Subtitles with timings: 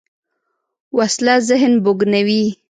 [0.97, 2.43] وسله ذهن بوږنوې